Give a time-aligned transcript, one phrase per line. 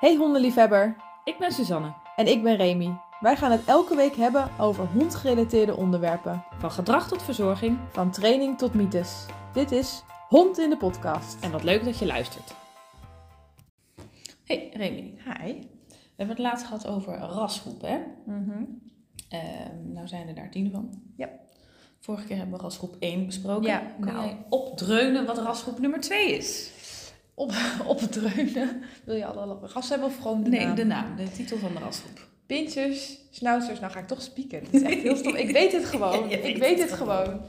[0.00, 1.92] Hey hondenliefhebber, Ik ben Suzanne.
[2.16, 2.96] en ik ben Remy.
[3.20, 6.44] Wij gaan het elke week hebben over hondgerelateerde onderwerpen.
[6.58, 7.78] Van gedrag tot verzorging.
[7.90, 9.26] Van training tot mythes.
[9.52, 11.44] Dit is Hond in de podcast.
[11.44, 12.54] En wat leuk dat je luistert.
[14.44, 15.52] Hey Remy, Hi.
[15.88, 17.88] we hebben het laatst gehad over rasgroepen.
[17.88, 17.98] Hè?
[19.28, 21.02] Ehm, nou zijn er daar tien van.
[21.16, 21.28] Ja.
[22.00, 23.68] Vorige keer hebben we rasgroep 1 besproken.
[23.70, 24.24] Ja, Kun nou.
[24.26, 26.70] jij opdreunen wat rasgroep nummer 2 is?
[27.34, 27.52] Op,
[27.86, 28.82] op het dreunen.
[29.04, 30.74] Wil je alle rassen hebben of gewoon de nee, naam?
[30.74, 32.28] de naam, de titel van de rasgroep.
[32.46, 33.80] Pintjes, schnauzers.
[33.80, 34.64] Nou ga ik toch spieken.
[34.64, 35.34] Dat is echt heel stom.
[35.34, 36.28] Ik weet het gewoon.
[36.28, 37.40] Ja, ik weet het het gewoon.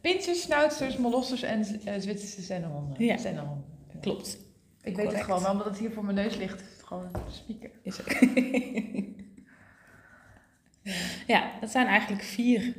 [0.00, 3.04] Pintjes, schnauzers, molosters en eh, Zwitserse zennenhonden.
[3.04, 3.16] Ja.
[3.16, 3.64] Zennenhonden.
[4.00, 4.38] Klopt.
[4.82, 7.10] Ik weet het gewoon, maar omdat het hier voor mijn neus ligt, is het gewoon
[7.30, 7.70] spieken.
[7.82, 8.18] Is het.
[11.26, 12.74] ja, dat zijn eigenlijk vier.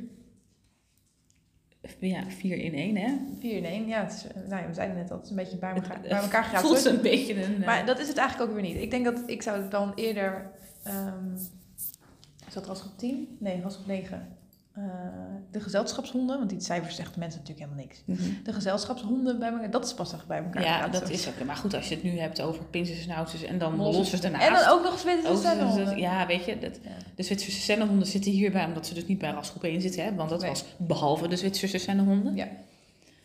[1.98, 3.12] Ja, vier in één, hè?
[3.40, 5.30] 4 in 1, ja, het is, eh, nou ja, we zeiden net al, het is
[5.30, 6.60] een beetje bij elkaar, Het- bij het elkaar.
[6.60, 7.60] Voelt een beetje een.
[7.60, 8.82] eh, Maar dat is het eigenlijk ook weer niet.
[8.82, 10.50] Ik denk dat ik zou het dan eerder.
[10.84, 11.34] ehm
[12.46, 13.36] is dat rasgroep 10?
[13.40, 14.28] Nee, rasgroep 9.
[14.78, 14.84] Eh,
[15.50, 18.02] de gezelschapshonden, want die cijfers zeggen mensen natuurlijk helemaal niks.
[18.06, 18.42] mhm.
[18.44, 20.62] De gezelschapshonden bij elkaar, dat is pas echt bij elkaar.
[20.62, 21.44] Ja, dat is ook.
[21.44, 24.46] Maar goed, als je het nu hebt over pinsers en snouters en dan lossers daarnaast.
[24.46, 25.96] En dan ook nog Zwitserse.
[25.96, 26.90] Ja, weet je, dat, Ja.
[27.14, 30.04] de Zwitserse zennenhonden zitten hierbij omdat ze dus niet bij rasgroep 1 zitten.
[30.04, 30.50] Hè, want dat Nee.
[30.50, 32.34] was behalve de Zwitserse zennenhonden.
[32.34, 32.48] Ja.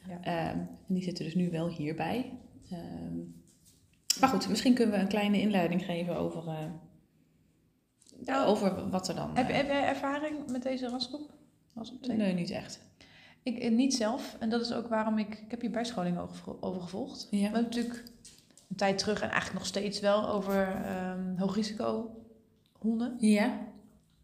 [0.08, 0.18] Ja.
[0.22, 2.32] Ehm, en die zitten dus nu wel hierbij.
[2.72, 3.18] Ehm,
[4.20, 6.56] maar goed, misschien kunnen we een kleine inleiding geven over, eh,
[8.26, 9.30] Nou, over wat er dan...
[9.34, 11.32] Heb, eh, heb jij ervaring met deze rasgroep?
[11.76, 12.18] Rasgroep 2?
[12.18, 12.80] nee, niet echt.
[13.44, 14.36] Ik eh, niet zelf.
[14.40, 15.40] En dat is ook waarom ik...
[15.40, 17.28] Ik heb hier bijscholing over, over gevolgd.
[17.32, 17.38] Ja.
[17.38, 18.04] We hebben natuurlijk
[18.70, 22.16] een tijd terug en eigenlijk nog steeds wel over ehm hoogrisico
[22.80, 23.16] honden.
[23.20, 23.60] Ja,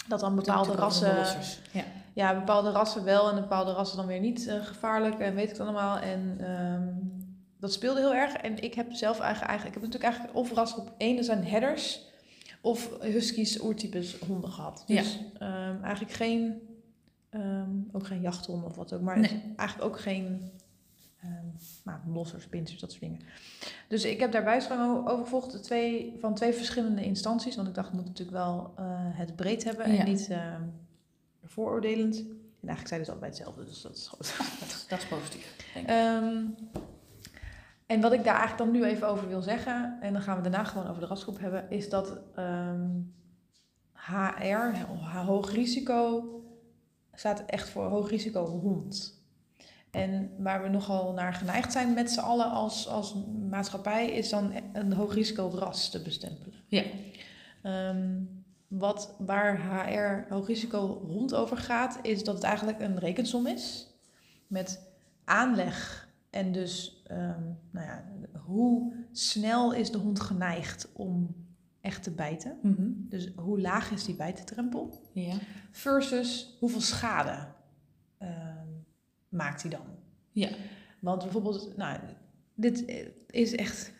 [0.08, 1.16] Dat dan bepaalde rassen.
[1.72, 1.84] Ja.
[2.14, 5.50] ja, bepaalde rassen wel en bepaalde rassen dan weer niet eh, gevaarlijk en weet ik
[5.50, 5.98] het allemaal.
[5.98, 6.88] En ehm,
[7.60, 8.34] dat speelde heel erg.
[8.34, 11.46] En ik heb zelf eigenlijk, eigenlijk ik heb natuurlijk eigenlijk of rasgroep 1, dat zijn
[11.46, 12.02] herders,
[12.62, 14.84] of huskies, oertypes honden gehad.
[14.88, 16.62] Dus ehm, eigenlijk geen,
[17.30, 19.54] ehm, ook geen jachthonden of wat ook, maar Nee.
[19.56, 20.52] eigenlijk ook geen
[21.22, 21.46] ehm
[21.84, 23.20] nou, lossers, pinsers, dat soort dingen.
[23.88, 27.56] Dus ik heb daar o- over gevolgd twee, van twee verschillende instanties.
[27.56, 30.00] Want ik dacht, ik moet natuurlijk wel eh, het breed hebben Ja.
[30.00, 30.62] en niet ehm,
[31.44, 32.18] vooroordelend.
[32.62, 34.38] En eigenlijk zeiden ze allebei hetzelfde, dus dat is goed.
[34.60, 35.56] Dat, dat is positief.
[35.74, 35.96] Denk ik.
[37.86, 40.50] En wat ik daar eigenlijk dan nu even over wil zeggen, en dan gaan we
[40.50, 42.18] daarna gewoon over de rasgroep hebben, is dat
[43.94, 44.76] HR,
[45.26, 46.24] hoog risico,
[47.20, 49.22] staat echt voor hoog risico hond.
[49.92, 53.16] En waar we nogal naar geneigd zijn met z'n allen als, als
[53.50, 56.54] maatschappij, is dan een hoog risico ras te bestempelen.
[56.68, 56.84] Ja.
[57.64, 58.22] Ehm,
[58.68, 63.88] wat, waar HR hoog risico hond over gaat, is dat het eigenlijk een rekensom is
[64.48, 64.82] met
[65.24, 68.04] aanleg en dus ehm, nou ja,
[68.46, 71.36] hoe snel is de hond geneigd om
[71.82, 72.58] echt te bijten.
[72.62, 72.88] Mhm.
[72.96, 75.38] Dus hoe laag is die bijtendrempel Ja.
[75.72, 77.48] versus hoeveel schade
[78.18, 78.68] ehm,
[79.30, 79.86] maakt hij dan.
[80.32, 80.50] Ja.
[81.00, 82.00] Want bijvoorbeeld, nou,
[82.54, 82.84] dit
[83.30, 83.92] is echt.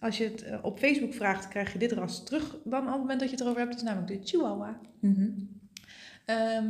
[0.00, 2.98] Als je het eh, op Facebook vraagt, krijg je dit ras terug dan op het
[2.98, 3.72] moment dat je het erover hebt.
[3.72, 4.80] Dat is namelijk de Chihuahua.
[5.00, 5.30] Mhm.
[6.24, 6.68] Ehm,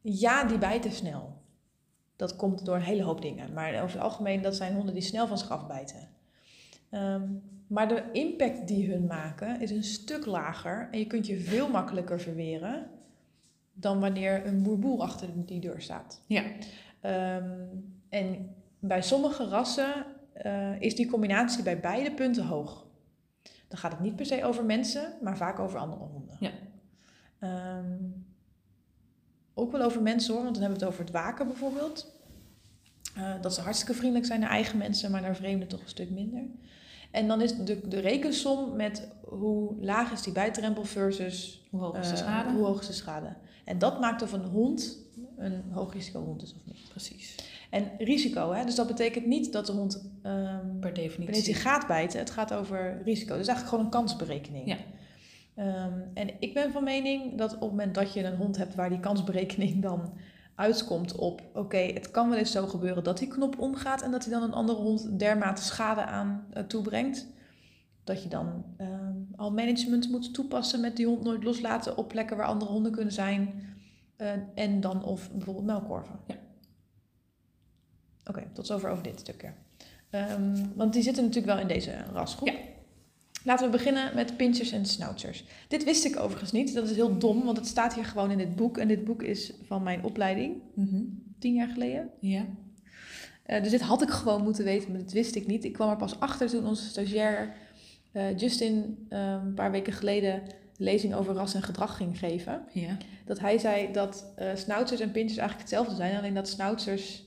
[0.00, 1.38] ja, die bijten snel.
[2.16, 3.52] Dat komt door een hele hoop dingen.
[3.52, 6.08] Maar over het algemeen, dat zijn honden die snel van zich afbijten.
[6.90, 7.28] Ehm,
[7.70, 10.88] maar de impact die hun maken is een stuk lager.
[10.90, 12.90] En je kunt je veel makkelijker verweren
[13.72, 16.22] dan wanneer een boerboel achter die deur staat.
[16.26, 16.44] Ja.
[17.00, 17.66] Ehm,
[18.08, 22.86] en bij sommige rassen eh, is die combinatie bij beide punten hoog.
[23.68, 26.36] Dan gaat het niet per se over mensen, maar vaak over andere honden.
[26.40, 26.50] Ja.
[27.38, 27.98] Ehm,
[29.54, 32.18] ook wel over mensen hoor, want dan hebben we het over het waken bijvoorbeeld.
[33.16, 36.10] Eh, dat ze hartstikke vriendelijk zijn naar eigen mensen, maar naar vreemden toch een stuk
[36.10, 36.42] minder.
[37.10, 41.98] En dan is de, de rekensom met hoe laag is die bijtrempel versus Hoe hoog
[41.98, 42.50] is de eh, schade?
[42.52, 43.36] hoe hoog is de schade.
[43.64, 44.98] En dat maakt of een hond
[45.36, 46.88] een hoog risico hond is of niet.
[46.88, 47.34] Precies.
[47.70, 48.64] En risico, hè?
[48.64, 51.34] dus dat betekent niet dat de hond ehm Per definitie.
[51.34, 52.18] wanneer hij gaat bijten.
[52.18, 53.36] Het gaat over risico.
[53.36, 54.68] Dus eigenlijk gewoon een kansberekening.
[54.68, 54.76] Ja.
[55.54, 58.74] Ehm, en ik ben van mening dat op het moment dat je een hond hebt
[58.74, 60.12] waar die kansberekening dan
[60.60, 61.42] uitkomt op...
[61.54, 64.02] oké, het kan wel eens zo gebeuren dat die knop omgaat...
[64.02, 67.26] en dat hij dan een andere hond dermate schade aan eh, toebrengt...
[68.04, 71.96] dat je dan ehm, al management moet toepassen met die hond nooit loslaten...
[71.96, 73.62] op plekken waar andere honden kunnen zijn...
[74.16, 76.20] eh, en dan of bijvoorbeeld melkkorven.
[76.26, 76.36] Ja.
[78.24, 79.52] Oké, tot zover over dit stukje.
[80.10, 82.48] Ehm, want die zitten natuurlijk wel in deze rasgroep.
[82.48, 82.54] Ja.
[83.44, 85.44] Laten we beginnen met pinchers en schnauzers.
[85.68, 86.74] Dit wist ik overigens niet.
[86.74, 88.78] Dat is heel dom, want het staat hier gewoon in dit boek.
[88.78, 91.02] En dit boek is van mijn opleiding, Mhm.
[91.38, 92.10] tien jaar geleden.
[92.20, 92.44] Ja.
[93.42, 95.64] Eh, dus dit had ik gewoon moeten weten, maar dit wist ik niet.
[95.64, 97.52] Ik kwam er pas achter toen onze stagiair
[98.12, 100.42] eh, Justin eh, een paar weken geleden een
[100.76, 102.62] lezing over ras en gedrag ging geven.
[102.72, 102.96] Ja.
[103.24, 106.16] Dat hij zei dat schnauzers en pinchers eigenlijk hetzelfde zijn.
[106.16, 107.24] Alleen dat schnauzers,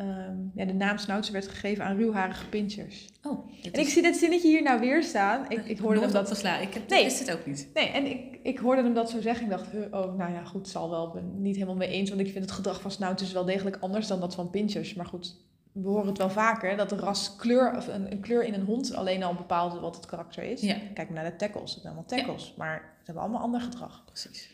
[0.00, 3.08] ehm, ja, de naam schnauzer werd gegeven aan ruwharige pinchers.
[3.22, 5.44] Oh, En ik zie dit zinnetje hier nou weer staan.
[5.48, 6.22] Ik, ik hoorde hem dat...
[6.22, 6.66] opgeslagen.
[6.66, 7.04] Ik heb, Nee.
[7.04, 7.68] wist het ook niet.
[7.74, 9.44] Nee, en ik, ik hoorde hem dat zo zeggen.
[9.44, 11.10] Ik dacht, oh, nou ja, goed, zal wel.
[11.10, 12.08] Ben niet helemaal mee eens.
[12.08, 14.94] Want ik vind het gedrag van schnauzers wel degelijk anders dan dat van pinchers.
[14.94, 15.36] Maar goed,
[15.72, 16.76] we horen het wel vaker.
[16.76, 19.96] Dat de ras kleur, of een, een kleur in een hond alleen al bepaalt wat
[19.96, 20.60] het karakter is.
[20.60, 20.76] Ja.
[20.94, 21.72] Kijk maar naar de tackles.
[21.72, 22.54] Het zijn allemaal tackles.
[22.56, 24.04] Maar ze hebben allemaal ander gedrag.
[24.04, 24.50] Precies.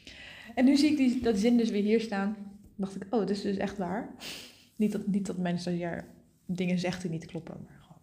[0.55, 2.37] En nu zie ik die, dat zin dus weer hier staan.
[2.77, 4.15] dacht ik, oh, dit is dus echt waar.
[4.77, 6.05] Niet dat, niet dat mijn stagiair
[6.47, 8.03] dingen zegt die niet kloppen, maar gewoon.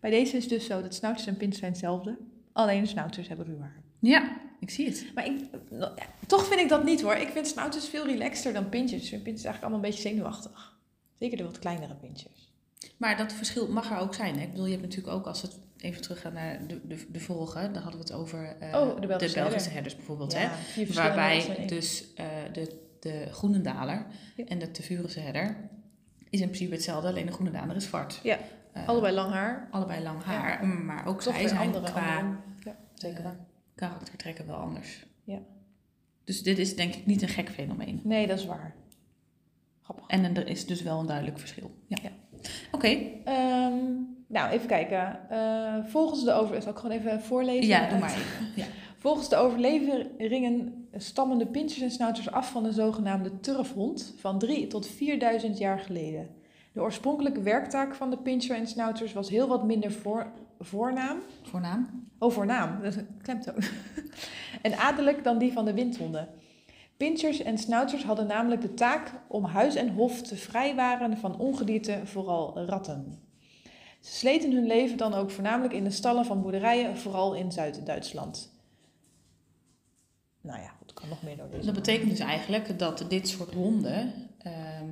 [0.00, 2.18] Bij deze is dus zo dat snouters en pins zijn hetzelfde.
[2.52, 3.82] Alleen snouters hebben ruw haar.
[3.98, 5.06] Ja, ik zie het.
[5.14, 5.40] Maar ik,
[5.70, 5.94] ja,
[6.26, 7.14] toch vind ik dat niet hoor.
[7.14, 9.00] Ik vind snouters veel relaxter dan pintjes.
[9.08, 10.78] Pintjes eigenlijk allemaal een beetje zenuwachtig.
[11.18, 12.52] Zeker de wat kleinere pintjes.
[12.96, 14.36] Maar dat verschil mag er ook zijn.
[14.38, 14.42] Hè?
[14.42, 17.20] Ik bedoel, je hebt natuurlijk ook, als we het even teruggaan naar de, de, de
[17.20, 19.72] vorige, daar hadden we het over eh, Oh, de Belgische herder.
[19.72, 20.32] herders bijvoorbeeld.
[20.32, 20.86] Ja, Hè?
[20.92, 24.06] Waarbij dus eh, de, de Groenendaler
[24.36, 24.44] Ja.
[24.44, 25.56] en de Tevurense herder
[26.30, 28.20] is in principe hetzelfde, alleen de Groenendaler is zwart.
[28.22, 28.38] Ja,
[28.72, 29.68] Eh, Allebei lang haar.
[29.70, 31.90] allebei lang haar, maar ook Toch zij zijn andere.
[31.92, 33.36] qua andere- Ja, zeker eh, waar.
[33.74, 35.06] karaktertrekken wel anders.
[35.24, 35.38] Ja.
[36.24, 38.00] Dus dit is denk ik niet een gek fenomeen.
[38.04, 38.74] Nee, dat is waar.
[39.82, 40.04] Grappig.
[40.06, 41.70] En er is dus wel een duidelijk verschil.
[41.86, 41.96] Ja.
[42.02, 42.10] Ja.
[42.72, 42.86] Oké,
[43.24, 43.74] Ehm,
[44.26, 45.30] nou, even kijken.
[45.30, 46.62] Eh, volgens de over...
[46.62, 47.66] Zal ik gewoon even voorlezen?
[47.68, 48.46] ja, doe maar even.
[48.56, 48.64] Ja.
[48.98, 54.66] Volgens de overleveringen stammen de pinchers en snouters af van de zogenaamde turfhond van 3
[54.66, 56.28] tot 4000 jaar geleden.
[56.72, 60.26] De oorspronkelijke werktaak van de pincher en snouters was heel wat minder voor,
[60.58, 61.18] voornaam.
[61.42, 62.08] Voornaam?
[62.18, 63.62] Oh, voornaam, dat is een klemtoon.
[64.62, 66.28] en adellijk dan die van de windhonden.
[66.96, 72.00] Pinchers en snouters hadden namelijk de taak om huis en hof te vrijwaren van ongedierte,
[72.04, 73.18] vooral ratten.
[74.00, 78.52] Ze sleten hun leven dan ook voornamelijk in de stallen van boerderijen, vooral in Zuid-Duitsland.
[80.40, 81.64] Nou ja, goed, kan nog meer door deze.
[81.64, 84.88] Dat betekent dus eigenlijk dat dit soort honden ehm,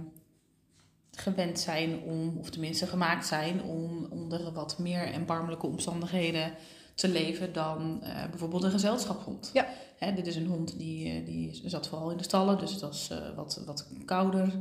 [1.11, 6.53] gewend zijn om, of tenminste gemaakt zijn om onder wat meer erbarmelijke omstandigheden
[6.95, 9.51] te leven dan eh, bijvoorbeeld een gezelschapshond.
[9.53, 9.67] Ja.
[9.99, 12.81] Hè, dit is een hond die, eh, die zat vooral in de stallen, dus het
[12.81, 14.53] was eh, wat, wat kouder.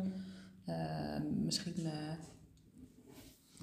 [0.66, 0.75] Eh,
[1.44, 1.88] misschien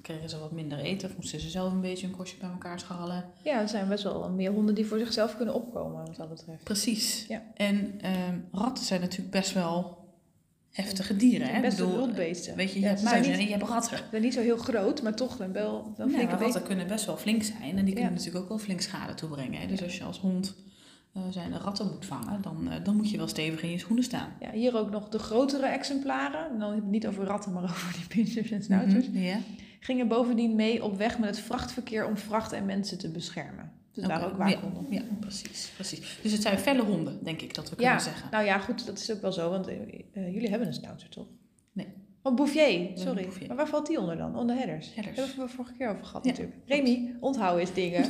[0.05, 2.79] kregen ze wat minder eten of moesten ze zelf een beetje een kostje bij elkaar
[2.79, 3.25] scharrelen.
[3.43, 6.63] Ja, er zijn best wel meer honden die voor zichzelf kunnen opkomen, wat dat betreft.
[6.63, 7.25] Precies.
[7.27, 7.41] Ja.
[7.55, 9.97] En ehm, ratten zijn natuurlijk best wel
[10.71, 11.47] heftige dieren.
[11.47, 11.61] Hè?
[11.61, 12.55] Best wel wildbeesten.
[12.55, 13.97] Weet je, je Ja, hebt muizen niet- en je hebt ratten.
[13.97, 16.39] Ze zijn niet zo heel groot, maar toch wel, wel Ja, flinke beesten.
[16.39, 19.59] ratten kunnen best wel flink zijn en die kunnen natuurlijk ook wel flink schade toebrengen.
[19.61, 19.67] Hè?
[19.67, 20.55] Dus als je als hond
[21.13, 24.03] eh, zijn ratten moet vangen, dan, eh, dan moet je wel stevig in je schoenen
[24.03, 24.29] staan.
[24.39, 26.49] Ja, hier ook nog de grotere exemplaren.
[26.51, 28.87] En dan heb ik het niet over ratten, maar over die pinchers en.
[28.87, 29.37] Mhm, Ja.
[29.85, 33.71] Gingen bovendien mee op weg met het vrachtverkeer om vracht en mensen te beschermen.
[33.91, 34.85] Dus Oké, ook waakhonden.
[34.89, 36.19] Ja, precies, precies.
[36.21, 38.27] Dus het zijn felle honden, denk ik dat we kunnen Ja, zeggen.
[38.31, 39.49] nou ja, goed, dat is ook wel zo.
[39.49, 39.75] Want eh,
[40.13, 41.27] eh, jullie hebben een snouter, toch?
[41.71, 41.87] Nee.
[42.21, 43.27] Oh, Bouvier, sorry.
[43.47, 44.35] Maar waar valt die onder dan?
[44.35, 44.95] Onder headers.
[44.95, 45.15] Herders.
[45.15, 46.57] Daar hebben we vorige keer over gehad Ja, natuurlijk.
[46.65, 48.03] Remy, onthoud eens dingen.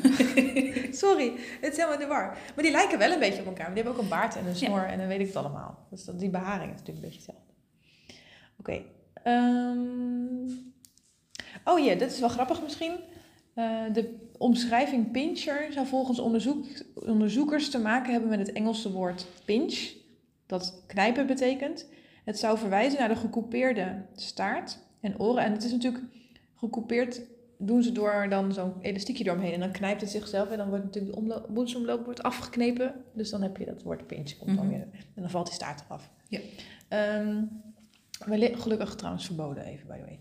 [1.04, 1.32] sorry,
[1.62, 2.38] het is helemaal de war.
[2.56, 3.66] Maar die lijken wel een beetje op elkaar.
[3.66, 5.88] Maar die hebben ook een baard en een snor en dan weet ik het allemaal.
[5.90, 7.54] Dus dat, die beharing is natuurlijk een beetje hetzelfde.
[8.60, 8.82] Oké.
[9.24, 10.74] ehm,
[11.66, 12.94] Oh ja, dit is wel grappig misschien.
[13.54, 16.66] Eh, de omschrijving pincher zou volgens onderzoek,
[16.96, 19.92] onderzoekers te maken hebben met het Engelse woord pinch,
[20.46, 21.88] dat knijpen betekent.
[22.26, 25.44] Het zou verwijzen naar de gecoupeerde staart en oren.
[25.44, 26.04] En het is natuurlijk
[26.56, 27.22] gecoupeerd
[27.58, 30.84] doen ze door dan zo'n elastiekje doorheen en dan knijpt het zichzelf en dan wordt
[30.84, 32.94] natuurlijk de omlo- bloedsomloop wordt afgeknepen.
[33.14, 34.76] Dus dan heb je dat woord pinch komt dan Mhm.
[34.76, 36.10] weer en dan valt die staart eraf.
[36.28, 36.40] Ja.
[38.26, 40.20] Wellicht, gelukkig trouwens verboden even by the way.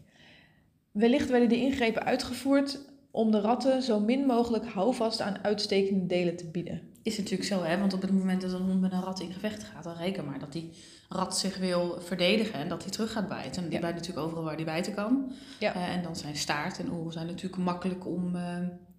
[0.94, 6.36] Wellicht werden die ingrepen uitgevoerd om de ratten zo min mogelijk houvast aan uitstekende delen
[6.36, 6.80] te bieden.
[7.02, 7.78] Is natuurlijk zo, hè?
[7.78, 10.24] want op het moment dat een hond met een rat in gevecht gaat, dan reken
[10.24, 10.70] maar dat die
[11.08, 13.62] rat zich wil verdedigen en dat hij terug gaat bijten.
[13.62, 13.80] En die Ja.
[13.80, 15.32] bijt natuurlijk overal waar die bijten kan.
[15.58, 15.74] Ja.
[15.74, 18.36] Eh, en dan zijn staart en oren zijn natuurlijk makkelijk om,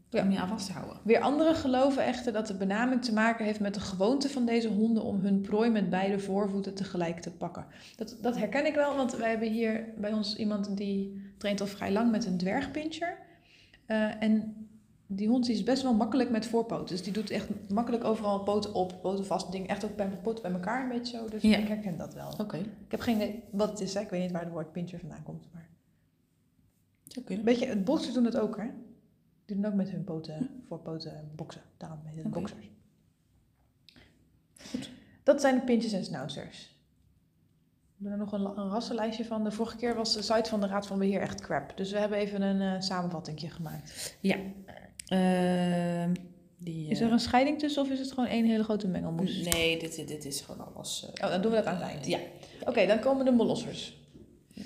[0.10, 0.22] Ja.
[0.24, 0.98] om je aan vast te houden.
[1.04, 4.68] Weer anderen geloven echter dat de benaming te maken heeft met de gewoonte van deze
[4.68, 7.66] honden om hun prooi met beide voorvoeten tegelijk te pakken.
[7.96, 11.68] Dat, dat herken ik wel, want wij hebben hier bij ons iemand die traint al
[11.68, 13.18] vrij lang met een dwergpinscher.
[13.86, 14.68] Eh, en
[15.08, 16.88] die hond is best wel makkelijk met voorpoten.
[16.96, 20.42] Dus die doet echt makkelijk overal poten op, poten vast, dingen echt ook bij poten
[20.44, 21.30] bij elkaar een beetje zo.
[21.30, 21.58] Dus Ja.
[21.58, 22.34] ik herken dat wel.
[22.38, 24.00] Oké, Ik heb geen idee wat het is, hè.
[24.02, 25.48] ik weet niet waar het woord pinscher vandaan komt.
[25.54, 25.70] Maar...
[27.04, 27.46] zou kunnen.
[27.46, 28.68] Weet je, het boxers doen het ook, hè?
[29.46, 31.62] Die doen ook met hun poten, voorpoten boksen.
[31.78, 32.40] Daarom heet het Oké.
[32.40, 32.70] boxers.
[35.24, 36.75] Dat zijn de pintjes en schnauzers.
[37.98, 39.44] We hebben er nog een, rassenlijstje van.
[39.44, 41.78] De vorige keer was de site van de Raad van Beheer echt crap.
[41.78, 44.18] Dus we hebben even een eh samenvatting gemaakt.
[44.22, 44.38] Ja.
[45.06, 46.14] Ehm,
[46.58, 49.44] die, Is er eh, een scheiding tussen of is het gewoon één hele grote mengelmoes?
[49.54, 51.10] Nee, dit, dit is gewoon alles...
[51.14, 52.06] eh, Oh, dan doen we dat aan het eind.
[52.06, 52.20] Ja.
[52.66, 53.98] Oké, dan komen de molossers.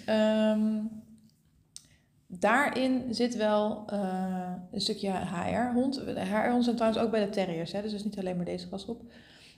[0.05, 0.81] Ehm,
[2.27, 3.83] daarin zit wel
[4.71, 5.93] een stukje HR-hond.
[5.95, 8.45] De HR-honden zijn trouwens ook bij de terriers, hè, dus dat is niet alleen maar
[8.45, 9.01] deze rasgroep.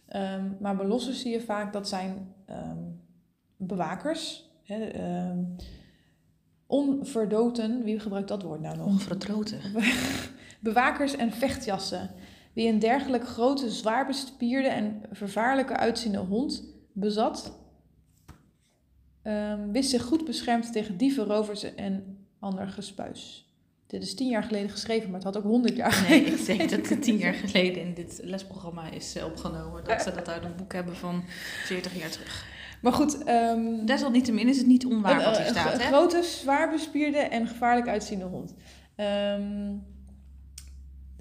[0.07, 2.33] Ehm maar molossers zie je vaak, dat zijn
[3.67, 4.49] bewakers.
[4.63, 5.43] Hè, ehm,
[6.67, 8.85] onverdoten, wie gebruikt dat woord nou nog?
[8.85, 9.59] Onverdroten.
[10.59, 12.09] Bewakers en vechtjassen.
[12.53, 16.63] Wie een dergelijk grote, zwaar bespierde en vervaarlijke uitziende hond
[16.93, 17.59] bezat,
[19.21, 23.49] ehm, wist zich goed beschermd tegen dieven, rovers en ander gespuis.
[23.87, 26.39] Dit is tien jaar geleden geschreven, maar het had ook honderd jaar Nee, geleden.
[26.39, 29.83] ik denk dat het tien jaar geleden in dit lesprogramma is eh, opgenomen.
[29.83, 31.23] Dat ze dat uit een boek hebben van
[31.65, 32.45] 40 jaar terug.
[32.81, 35.87] Maar goed, ehm, Desalniettemin is het niet onwaar een, wat hier een- staat, een hè?
[35.87, 38.53] grote, zwaar bespierde en gevaarlijk uitziende hond.
[38.95, 39.73] Ehm,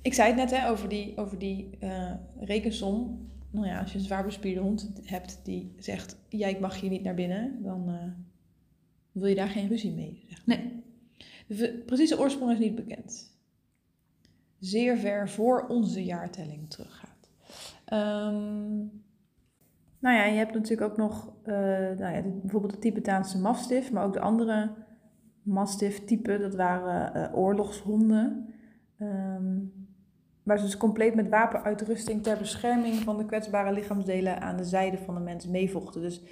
[0.03, 3.29] ik zei het net hè, over die, over die eh, rekensom.
[3.51, 7.03] Nou ja, als je een zwaar bespierde hond hebt die zegt: Jij mag hier niet
[7.03, 7.95] naar binnen, dan eh,
[9.13, 10.25] wil je daar geen ruzie mee.
[10.29, 10.47] Zeg.
[10.47, 10.83] Nee.
[11.47, 13.39] De precieze oorsprong is niet bekend.
[14.59, 17.31] Zeer ver voor onze jaartelling teruggaat.
[17.85, 18.81] Ehm,
[20.01, 21.55] nou ja, je hebt natuurlijk ook nog eh,
[21.99, 24.71] nou ja, bijvoorbeeld de Tibetaanse mastiff, maar ook de andere
[25.43, 28.55] mastiff-typen, dat waren eh, oorlogshonden.
[28.99, 29.59] Ehm,
[30.43, 34.99] waar ze dus compleet met wapenuitrusting ter bescherming van de kwetsbare lichaamsdelen aan de zijde
[34.99, 36.01] van de mens meevochten.
[36.01, 36.23] Dus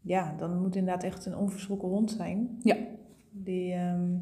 [0.00, 2.58] ja, dan moet inderdaad echt een onverschrokken hond zijn.
[2.62, 2.76] Ja.
[3.30, 4.16] Die, ehm,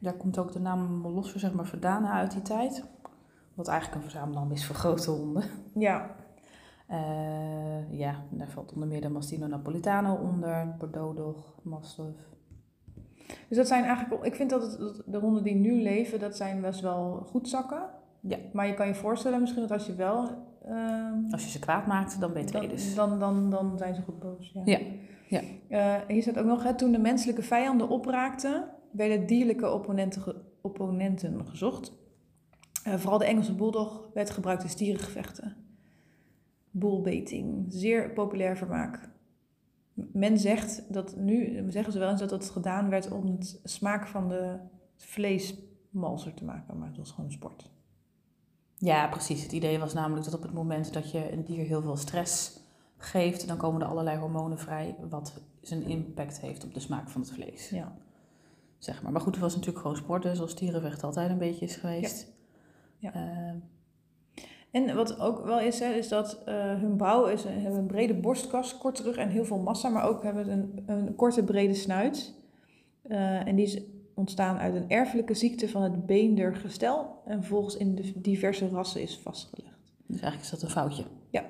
[0.00, 2.84] Daar komt ook de naam Molosser zeg maar vandaan uit die tijd.
[3.54, 5.44] Wat eigenlijk een verzamelnaam is voor grote honden.
[5.74, 6.14] ja,
[6.88, 12.18] Eh, ja, daar valt onder meer de Mastino Napolitano onder, Bordeaux Mastiff.
[13.48, 16.36] dus dat zijn eigenlijk, ik vind dat, het, dat de honden die nu leven, dat
[16.36, 17.82] zijn best wel goed zakken.
[18.20, 18.36] Ja.
[18.52, 20.28] Maar je kan je voorstellen misschien dat als je wel,
[20.64, 22.94] ehm, Als je ze kwaad maakt, dan ben je dan, dus.
[22.94, 24.50] dan, dan, dan zijn ze goed boos.
[24.54, 24.62] Ja.
[24.64, 24.78] Ja,
[25.28, 25.40] ja.
[25.68, 30.40] Eh, hier staat ook nog, hè, toen de menselijke vijanden opraakten, werden dierlijke opponenten, ge-
[30.62, 31.92] opponenten gezocht.
[32.84, 35.56] Eh, vooral de Engelse bulldog werd gebruikt in stierengevechten.
[36.70, 39.10] Bullbaiting, zeer populair vermaak.
[39.94, 44.06] Men zegt dat nu, zeggen ze wel eens dat dat gedaan werd om het smaak
[44.06, 44.56] van de
[44.96, 45.54] vlees
[45.90, 47.70] malser te maken, maar het was gewoon een sport.
[48.76, 49.42] ja, precies.
[49.42, 52.60] Het idee was namelijk dat op het moment dat je een dier heel veel stress
[52.96, 57.20] geeft, dan komen er allerlei hormonen vrij, wat zijn impact heeft op de smaak van
[57.20, 57.68] het vlees.
[57.68, 57.96] Ja.
[58.78, 59.12] Zeg maar.
[59.12, 62.32] maar goed, het was natuurlijk gewoon sport, dus zoals dierenvecht altijd een beetje is geweest.
[62.98, 63.12] Ja.
[63.12, 63.54] Eh,
[64.70, 67.86] En wat ook wel is, hè, is dat eh, hun bouw is, ze hebben een
[67.86, 71.44] brede borstkas, korte rug en heel veel massa, maar ook hebben ze een, een korte
[71.44, 72.34] brede snuit.
[73.02, 73.80] Eh, en die is
[74.14, 79.18] ontstaan uit een erfelijke ziekte van het beendergestel en volgens in de diverse rassen is
[79.18, 79.92] vastgelegd.
[80.06, 81.04] dus eigenlijk is dat een foutje.
[81.30, 81.44] Ja.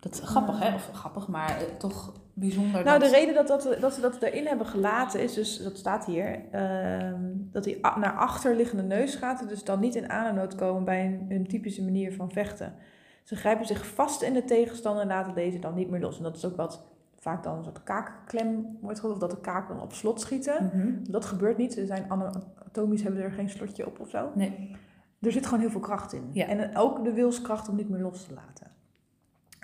[0.00, 0.74] Dat is grappig, hè?
[0.74, 2.84] Of grappig, maar eh, toch bijzonder.
[2.84, 6.04] Nou, de reden dat, dat, dat ze dat erin hebben gelaten is dus, dat staat
[6.04, 10.84] hier, ehm, dat hij naar achterliggende neus gaat en dus dan niet in aanenood komen
[10.84, 12.74] bij een, een typische manier van vechten.
[13.22, 16.16] Ze grijpen zich vast in de tegenstander en laten deze dan niet meer los.
[16.16, 16.84] En dat is ook wat
[17.18, 20.70] vaak dan een soort kaakklem wordt genoemd, of dat de kaak dan op slot schieten.
[20.74, 21.12] Mhm.
[21.12, 21.72] Dat gebeurt niet.
[21.72, 24.30] Ze zijn anatomisch hebben er geen slotje op of zo.
[24.34, 24.76] Nee.
[25.20, 26.30] Er zit gewoon heel veel kracht in.
[26.32, 26.46] Ja.
[26.46, 28.66] En ook de wilskracht om niet meer los te laten.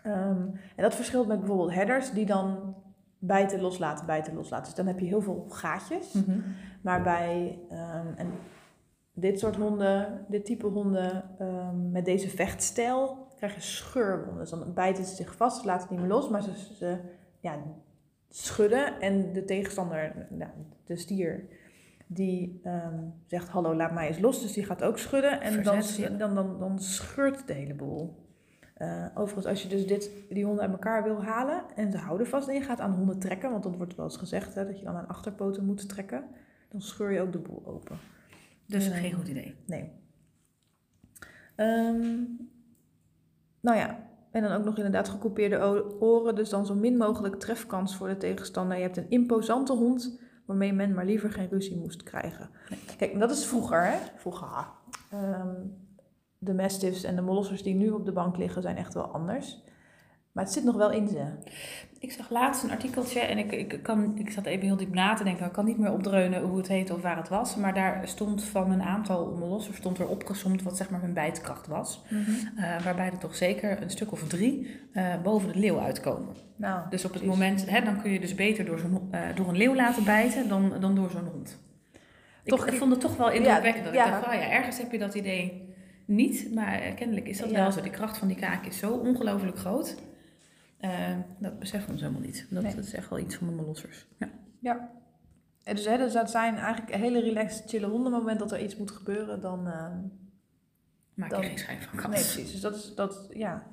[0.02, 2.74] Ehm, en dat verschilt met bijvoorbeeld headers die dan
[3.18, 4.64] bijten, loslaten, bijten, loslaten.
[4.64, 6.12] Dus dan heb je heel veel gaatjes.
[6.12, 6.40] Mhm.
[6.80, 8.30] Maar bij ehm, en
[9.12, 14.38] dit soort honden, dit type honden ehm, met deze vechtstijl, krijg je scheurwonden.
[14.38, 16.98] Dus dan bijten ze zich vast, laten het niet meer los, maar ze, ze
[17.40, 17.56] ja,
[18.28, 19.00] schudden.
[19.00, 20.50] En de tegenstander, nou,
[20.84, 21.44] de stier,
[22.06, 22.60] die
[23.26, 24.42] zegt hallo, laat mij eens los.
[24.42, 25.82] Dus die gaat ook schudden en dan,
[26.18, 28.21] dan, dan, dan scheurt de hele boel.
[28.82, 32.26] Eh, overigens, als je dus dit, die honden uit elkaar wil halen en ze houden
[32.26, 34.78] vast en je gaat aan honden trekken, want dat wordt wel eens gezegd hè, dat
[34.78, 36.24] je dan aan achterpoten moet trekken,
[36.68, 37.96] dan scheur je ook de boel open.
[38.66, 39.54] Dus geen goed idee.
[39.66, 39.90] Nee.
[41.56, 42.16] Ehm,
[43.60, 47.34] nou ja, en dan ook nog inderdaad gecoupeerde o- oren, dus dan zo min mogelijk
[47.34, 48.76] trefkans voor de tegenstander.
[48.76, 52.50] Je hebt een imposante hond waarmee men maar liever geen ruzie moest krijgen.
[52.96, 53.96] Kijk, dat is vroeger, hè?
[54.16, 54.46] Vroeger.
[54.46, 54.74] ha.
[56.44, 59.62] De mastiffs en de molossers die nu op de bank liggen zijn echt wel anders.
[60.32, 61.24] Maar het zit nog wel in ze.
[61.98, 65.14] Ik zag laatst een artikeltje en ik, ik, kan, ik zat even heel diep na
[65.14, 65.46] te denken.
[65.46, 67.56] Ik kan niet meer opdreunen hoe het heet of waar het was.
[67.56, 71.66] Maar daar stond van een aantal molosser stond er opgezomd wat zeg maar hun bijtkracht
[71.66, 72.02] was.
[72.56, 76.34] Eh, waarbij er toch zeker een stuk of drie eh, boven de leeuw uitkomen.
[76.56, 77.38] Nou, Dus op het precies.
[77.38, 80.48] moment, hè, dan kun je dus beter door, zo'n, eh, door een leeuw laten bijten
[80.48, 81.58] dan, dan door zo'n hond.
[82.44, 83.84] Toch- ik vond het toch wel indrukwekkend.
[83.84, 84.04] dat ja.
[84.04, 85.71] Ik dacht, oh ja, ergens heb je dat idee
[86.04, 86.54] niet.
[86.54, 87.54] Maar kennelijk is dat Ja.
[87.56, 87.80] wel zo.
[87.80, 89.96] De kracht van die kaak is zo ongelooflijk groot.
[90.78, 92.46] Eh, dat beseffen we ons helemaal niet.
[92.50, 92.74] Dat, Nee.
[92.74, 94.06] dat is echt wel iets van de mollossers.
[94.18, 94.28] Ja.
[94.58, 94.90] Ja.
[95.64, 98.06] En dus, hè, dus dat zijn eigenlijk hele relaxed, chille honden.
[98.06, 99.66] Op het moment dat er iets moet gebeuren, dan...
[99.66, 99.98] ehm,
[101.14, 102.14] Maak Dan- je geen schijn van kans.
[102.14, 102.52] Nee, precies.
[102.52, 103.66] Dus dat is, dat, ja.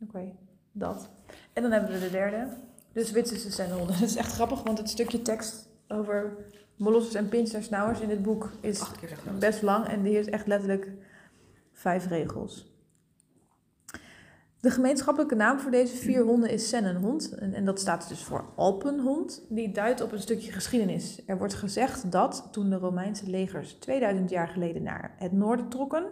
[0.00, 0.32] Oké,
[0.72, 1.10] dat.
[1.52, 2.56] En dan hebben we de derde.
[2.92, 3.94] De Zwitserse sennehonden.
[4.00, 6.36] Dat is echt grappig, want het stukje tekst over
[6.80, 9.38] molossus en pinstersnauwers in dit boek is Acht keer zo groot.
[9.38, 9.86] best lang.
[9.86, 10.88] En die is echt letterlijk
[11.72, 12.68] vijf regels.
[14.60, 17.34] De gemeenschappelijke naam voor deze vier honden is sennenhond.
[17.34, 19.46] En, en dat staat dus voor alpenhond.
[19.48, 21.22] Die duidt op een stukje geschiedenis.
[21.26, 26.04] Er wordt gezegd dat toen de Romeinse legers 2000 jaar geleden naar het noorden trokken,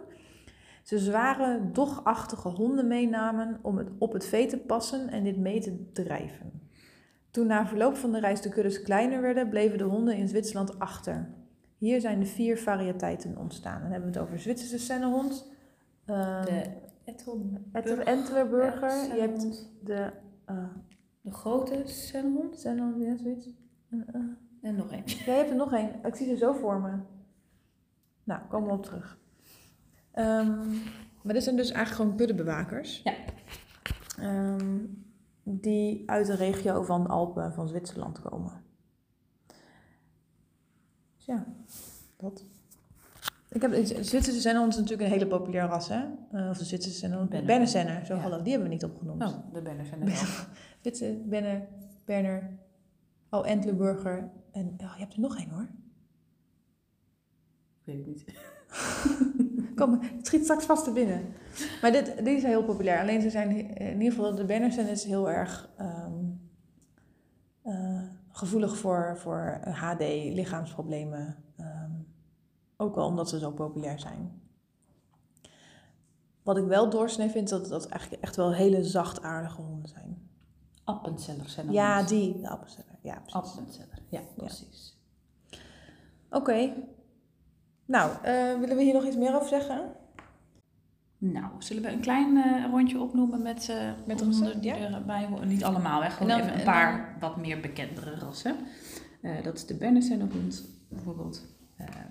[0.83, 5.59] ze zware, dogachtige honden meenamen om het op het vee te passen en dit mee
[5.59, 6.68] te drijven.
[7.31, 10.79] Toen na verloop van de reis de kuddes kleiner werden, bleven de honden in Zwitserland
[10.79, 11.29] achter.
[11.77, 13.81] Hier zijn de vier variëteiten ontstaan.
[13.81, 15.51] Dan hebben we het over Zwitserse sennehond,
[16.05, 20.11] eh, De Entlerburger, Ja, je hebt de
[20.49, 20.63] uh,
[21.21, 23.49] de grote sennenhond sennehond, ja, zoiets.
[23.89, 24.91] En, eh, en nog.
[24.91, 25.91] Ja, je hebt er nog één.
[26.05, 26.97] Ik zie ze zo voor me.
[28.23, 29.17] Nou, komen we op terug.
[30.11, 30.69] Ehm,
[31.21, 33.01] maar dit zijn dus eigenlijk gewoon kuddebewakers.
[33.03, 33.13] Ja.
[34.17, 34.77] Ehm,
[35.43, 38.63] die uit de regio van de Alpen van Zwitserland komen.
[41.15, 41.45] Dus ja,
[42.17, 42.43] dat.
[43.49, 46.05] Ik heb, Zwitserse Sennehond is natuurlijk een hele populair ras, hè?
[46.31, 47.09] Eh, of de Zwitserse.
[47.09, 47.45] Benner.
[47.45, 48.21] Berner Senner, zo Ja.
[48.21, 49.23] hallo, die hebben we niet opgenoemd.
[49.23, 50.47] Oh, de banners zijn er.
[50.81, 51.67] Zwitser, Benner,
[52.05, 52.57] Berner,
[53.29, 55.67] oh, Entleburger en oh, je hebt er nog één hoor.
[57.79, 58.25] Ik weet het niet.
[59.79, 61.33] Kom, het schiet straks vast te binnen.
[61.81, 63.01] Maar dit, die zijn heel populair.
[63.01, 66.13] Alleen ze zijn eh, in ieder geval de banners zijn dus heel erg ehm,
[67.61, 69.99] eh, gevoelig voor, voor HD,
[70.33, 71.35] lichaamsproblemen.
[71.57, 71.91] ehm,
[72.77, 74.41] ook wel omdat ze zo populair zijn.
[76.43, 80.29] Wat ik wel doorsnee vind, dat dat eigenlijk echt wel hele zachtaardige honden zijn.
[80.83, 82.95] Appenzeller zijn er Ja, die, de appenzeller.
[83.01, 83.33] Ja, precies.
[83.35, 84.97] Appenzeller, ja, precies.
[86.29, 86.73] Oké.
[87.89, 89.81] Nou, eh, willen we hier nog iets meer over zeggen?
[91.17, 93.75] Nou, zullen we een klein eh, rondje opnoemen met, eh
[94.07, 94.91] Met rassen, die ja?
[94.93, 95.47] erbij horen?
[95.47, 96.09] Niet allemaal, hè?
[96.09, 98.55] gewoon dan- even een en paar wat meer bekendere rassen.
[99.43, 101.45] Dat is de Bernessennehond bijvoorbeeld,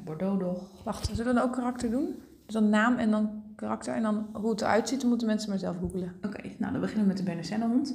[0.04, 0.84] Bordeaux Dog.
[0.84, 2.14] Wacht, zullen we dan ook karakter doen?
[2.44, 5.48] Dus dan naam en dan karakter en dan hoe het eruit ziet, dan moeten mensen
[5.50, 6.14] maar zelf googelen.
[6.22, 7.94] Oké, nou dan beginnen we met de Bernessennehond.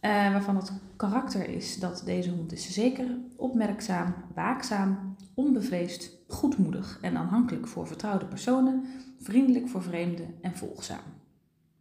[0.00, 7.16] Eh waarvan het karakter is dat deze hond is zeker, opmerkzaam, waakzaam, onbevreesd, goedmoedig en
[7.16, 8.84] aanhankelijk voor vertrouwde personen,
[9.18, 11.02] vriendelijk voor vreemden en volgzaam.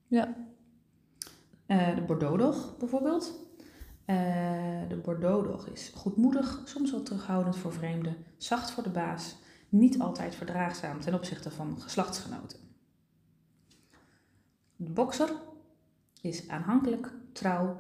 [0.07, 0.35] Ja.
[1.65, 3.47] Eh, de Bordeaux Dog bijvoorbeeld.
[4.05, 4.15] Eh,
[4.87, 9.35] de Bordeaux is goedmoedig, soms wat terughoudend voor vreemden, zacht voor de baas,
[9.69, 12.59] niet altijd verdraagzaam ten opzichte van geslachtsgenoten.
[14.75, 15.29] De Boxer
[16.21, 17.77] is aanhankelijk, trouw,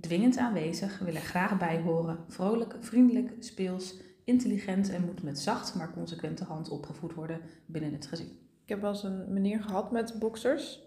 [0.00, 5.74] dwingend aanwezig, wil er graag bij horen, vrolijk, vriendelijk, speels, intelligent en moet met zacht
[5.74, 8.38] maar consequente hand opgevoed worden binnen het gezin.
[8.62, 10.80] Ik heb wel eens een meneer gehad met boxers.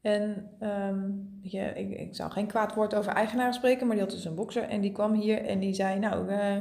[0.00, 4.14] En ehm, je, ik, ik zou geen kwaad woord over eigenaren spreken, maar die had
[4.14, 4.62] dus een bokser.
[4.62, 6.56] En die kwam hier en die zei, nou, eh,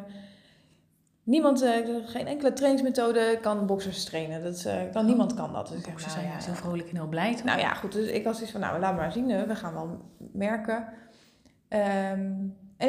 [1.23, 1.71] niemand, eh,
[2.05, 4.43] geen enkele trainingsmethode kan boxers trainen.
[4.43, 5.67] Dat, eh, kan, niemand kan dat.
[5.67, 7.35] Dus Boxers nou, zijn ja, heel vrolijk en heel blij.
[7.35, 7.43] toch?
[7.43, 7.91] Nou ja, goed.
[7.91, 9.47] Dus ik was iets van, nou, laat maar zien.
[9.47, 10.87] We gaan wel merken.
[11.67, 12.31] Ehm,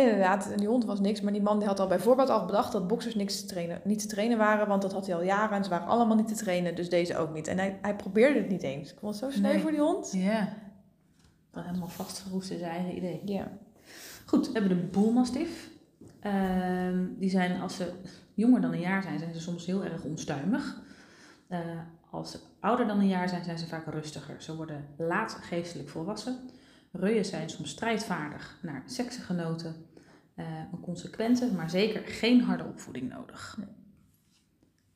[0.00, 1.20] en inderdaad, die hond was niks.
[1.20, 3.80] Maar die man die had al bij voorbaat al bedacht dat boxers niks te trainen,
[3.84, 4.68] niet te trainen waren.
[4.68, 6.74] Want dat had hij al jaren en ze waren allemaal niet te trainen.
[6.74, 7.46] Dus deze ook niet.
[7.46, 8.92] En hij, hij probeerde het niet eens.
[8.92, 9.60] Ik vond het zo sneu Nee.
[9.62, 10.12] voor die hond.
[10.12, 10.48] Ja.
[11.50, 13.22] Dat helemaal vastgeroest in zijn eigen idee.
[13.24, 13.48] Ja.
[14.26, 15.68] Goed, we hebben de boelmastiff.
[16.20, 17.92] Ehm, die zijn, als ze
[18.34, 20.80] jonger dan een jaar zijn, zijn ze soms heel erg onstuimig.
[21.48, 21.58] Eh,
[22.10, 24.42] als ze ouder dan een jaar zijn, zijn ze vaak rustiger.
[24.42, 26.38] Ze worden laat geestelijk volwassen.
[26.98, 29.86] Reuien zijn soms strijdvaardig naar seksgenoten.
[30.34, 33.56] Eh, een consequente, maar zeker geen harde opvoeding nodig.
[33.58, 33.68] Nee.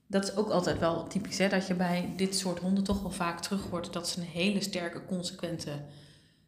[0.06, 1.48] Dat is ook altijd wel typisch, hè?
[1.48, 4.60] dat je bij dit soort honden toch wel vaak terug hoort dat ze een hele
[4.60, 5.84] sterke, consequente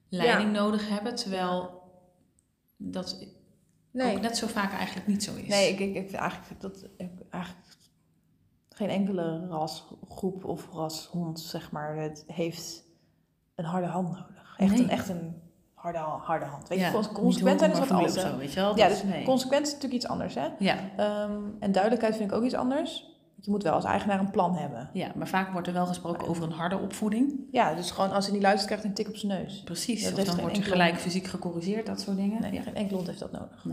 [0.08, 1.14] leiding nodig hebben.
[1.14, 1.82] Terwijl
[2.76, 3.26] dat
[3.90, 4.14] Nee.
[4.16, 5.48] ook net zo vaak eigenlijk niet zo is.
[5.48, 7.66] Nee, ik, ik, eigenlijk dat ik eigenlijk
[8.68, 12.84] geen enkele rasgroep of rashond, zeg maar, het heeft
[13.54, 14.54] een harde hand nodig.
[14.56, 14.82] Echt, Nee.
[14.82, 15.41] een, echt een
[15.82, 16.68] harde, harde hand.
[16.68, 18.14] Weet je, Ja, consequent zijn is wat anders.
[18.14, 18.76] zo, weet je wel?
[18.76, 19.24] Ja, Dus nee.
[19.24, 20.46] consequent is natuurlijk iets anders, hè?
[20.58, 23.10] Ja, Ehm, en duidelijkheid vind ik ook iets anders.
[23.40, 24.90] Je moet wel als eigenaar een plan hebben.
[24.92, 27.40] ja, maar vaak wordt er wel gesproken over een harde opvoeding.
[27.50, 29.62] Ja, dus gewoon als hij niet luistert, krijgt hij een tik op zijn neus.
[29.62, 32.40] Precies, Dat of dan wordt je enkele- gelijk fysiek gecorrigeerd, dat soort dingen.
[32.40, 32.62] Nee, Ja.
[32.62, 33.66] geen enkele hond heeft dat nodig.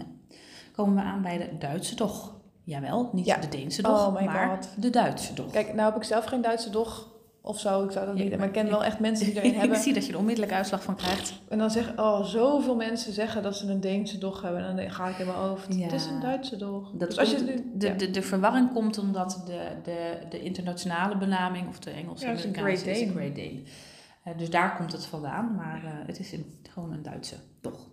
[0.76, 2.36] Komen we aan bij de Duitse dog.
[2.64, 3.38] Jawel, niet Ja.
[3.38, 4.70] de Deense dog, Oh maar God.
[4.82, 5.52] de Duitse dog.
[5.52, 7.09] Kijk, nou heb ik zelf geen Duitse dog
[7.42, 7.84] of zo.
[7.84, 8.38] Ik zou dat Ja, niet.
[8.38, 9.78] Maar ik ken wel echt mensen die erin ik hebben.
[9.78, 11.34] zie dat je er onmiddellijk uitslag van krijgt.
[11.48, 14.64] En dan zeggen, oh, zoveel mensen zeggen dat ze een Deense dog hebben.
[14.64, 15.76] En dan ga ik in mijn hoofd.
[15.76, 15.84] Ja.
[15.84, 16.92] Het is een Duitse dog.
[16.94, 17.94] Dat dus als je nu, de, ja.
[17.94, 22.44] de, de verwarring komt omdat de, de, de internationale benaming, of de Engelse Ja, is
[22.44, 23.20] een Amerikaanse, Great een Dane.
[23.20, 23.62] Great Dane.
[24.24, 26.34] Eh, dus daar komt het vandaan, maar eh, het is
[26.70, 27.88] gewoon een Duitse dog.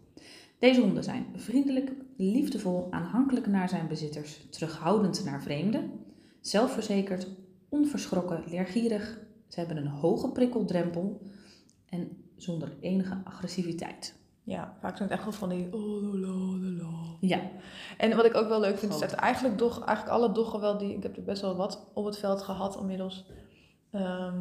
[0.58, 5.90] Deze honden zijn vriendelijk, liefdevol, aanhankelijk naar zijn bezitters, terughoudend naar vreemden,
[6.40, 7.28] zelfverzekerd,
[7.68, 9.18] onverschrokken, leergierig.
[9.56, 11.20] Ze hebben een hoge prikkeldrempel
[11.88, 14.14] en zonder enige agressiviteit.
[14.42, 15.72] ja, vaak zijn het echt wel van die.
[15.72, 17.16] Oh, la, la, la.
[17.20, 17.40] Ja,
[17.98, 20.78] En wat ik ook wel leuk vind, is dat eigenlijk, dog, eigenlijk alle doggen wel
[20.78, 20.96] die.
[20.96, 23.26] Ik heb er best wel wat op het veld gehad inmiddels.
[23.90, 24.40] ehm,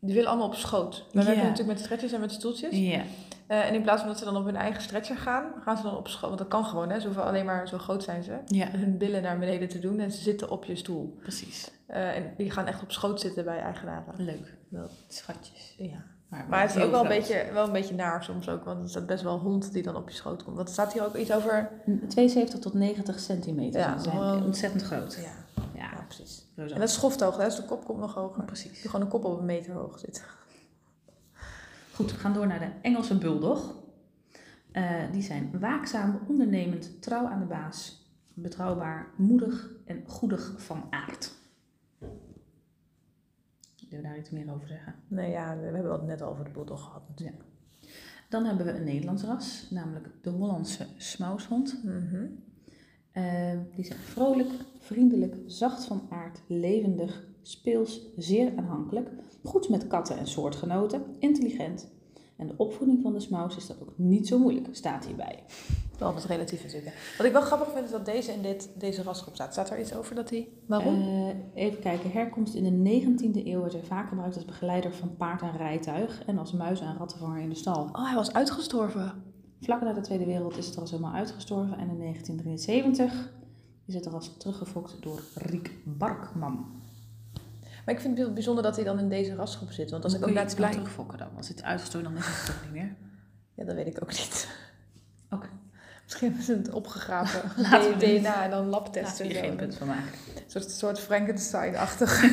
[0.00, 1.04] die willen allemaal op schoot.
[1.12, 1.24] We Ja.
[1.24, 2.76] werken natuurlijk met stretchers en met stoeltjes.
[2.76, 3.02] ja,
[3.46, 5.82] Eh, en in plaats van dat ze dan op hun eigen stretcher gaan, gaan ze
[5.82, 6.28] dan op schoot.
[6.28, 7.00] Want dat kan gewoon, hè?
[7.00, 8.38] Ze hoeven alleen maar zo groot zijn ze.
[8.46, 11.16] ja, Hun billen naar beneden te doen en ze zitten op je stoel.
[11.22, 11.70] precies.
[11.88, 14.14] Eh, en die gaan echt op schoot zitten bij eigenaren.
[14.16, 14.56] Leuk.
[14.68, 14.90] Wel.
[15.08, 15.74] Schatjes.
[15.78, 16.04] Ja.
[16.28, 18.78] Maar, Maar het is ook wel een, beetje, wel een beetje naar soms ook, want
[18.78, 20.56] het is best wel een hond die dan op je schoot komt.
[20.56, 21.70] Want er staat hier ook iets over.
[22.08, 23.80] 72 tot 90 centimeter.
[23.80, 25.14] Ja, zijn ontzettend groot.
[25.14, 26.46] Ja, Ja, ja precies.
[26.56, 27.44] En dat is schofthoog, hè?
[27.44, 28.44] dus de kop komt nog hoger.
[28.44, 28.80] precies.
[28.80, 30.24] Die gewoon een kop op een meter hoog zit.
[31.94, 33.74] Goed, we gaan door naar de Engelse bulldog.
[34.72, 41.36] Eh, die zijn waakzaam, ondernemend, trouw aan de baas, betrouwbaar, moedig en goedig van aard.
[43.88, 44.94] Willen we daar iets meer over zeggen?
[45.08, 47.42] Nee, ja, we hebben het net over de bulldog gehad natuurlijk.
[48.28, 51.84] Dan hebben we een Nederlands ras, namelijk de Hollandse smaushond.
[51.84, 52.26] Mhm.
[53.12, 59.10] Eh, die zijn vrolijk, vriendelijk, zacht van aard, levendig, speels, zeer aanhankelijk,
[59.42, 61.90] goed met katten en soortgenoten, intelligent.
[62.38, 65.44] En de opvoeding van de smouse is dat ook niet zo moeilijk, staat hierbij.
[65.98, 67.14] Wel wat relatief natuurlijk.
[67.16, 69.52] Wat ik wel grappig vind is dat deze in dit, deze rasgroep staat.
[69.52, 70.48] Staat er iets over dat hij...
[70.66, 70.94] Waarom?
[70.94, 75.16] Eh, even kijken, herkomst in de 19e eeuw werd hij vaak gebruikt als begeleider van
[75.16, 77.88] paard en rijtuig en als muis- en rattenvanger in de stal.
[77.92, 79.22] oh, hij was uitgestorven.
[79.60, 83.32] Vlak na de Tweede Wereld is het ras helemaal uitgestorven en in 1973
[83.86, 86.77] is het ras teruggefokt door Riek Barkman.
[87.88, 89.90] Maar ik vind het bijzonder dat hij dan in deze rasgroep zit.
[89.90, 91.28] Want als ik ook het blij terugfokken dan?
[91.36, 92.94] Als het uitgestorven dan is het toch niet meer.
[93.54, 94.48] Ja, dat weet ik ook niet.
[95.34, 95.48] Oké.
[96.04, 97.50] Misschien hebben ze het opgegraven.
[97.70, 97.98] Laten.
[97.98, 99.32] DNA en dan labtesten.
[99.32, 99.40] zo.
[99.40, 100.12] geen punt van maken.
[100.34, 102.22] Een soort, soort Frankenstein-achtig.